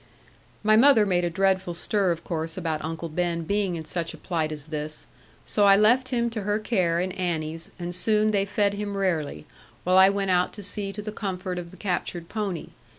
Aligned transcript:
My 0.63 0.75
mother 0.75 1.05
made 1.05 1.23
a 1.23 1.29
dreadful 1.29 1.75
stir, 1.75 2.09
of 2.11 2.23
course, 2.23 2.57
about 2.57 2.83
Uncle 2.83 3.07
Ben 3.07 3.43
being 3.43 3.75
in 3.75 3.85
such 3.85 4.15
a 4.15 4.17
plight 4.17 4.51
as 4.51 4.65
this; 4.73 5.05
so 5.45 5.65
I 5.67 5.75
left 5.75 6.09
him 6.09 6.31
to 6.31 6.41
her 6.41 6.57
care 6.57 6.97
and 6.97 7.13
Annie's, 7.13 7.69
and 7.77 7.93
soon 7.93 8.31
they 8.31 8.45
fed 8.45 8.73
him 8.73 8.97
rarely, 8.97 9.45
while 9.83 9.99
I 9.99 10.09
went 10.09 10.31
out 10.31 10.53
to 10.53 10.63
see 10.63 10.91
to 10.93 11.03
the 11.03 11.11
comfort 11.11 11.59
of 11.59 11.69
the 11.69 11.77
captured 11.77 12.29
pony. 12.29 12.69